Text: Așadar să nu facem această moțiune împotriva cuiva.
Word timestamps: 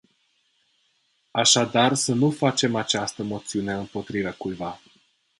Așadar 1.31 1.93
să 1.95 2.13
nu 2.13 2.29
facem 2.31 2.75
această 2.75 3.23
moțiune 3.23 3.73
împotriva 3.73 4.31
cuiva. 4.31 4.81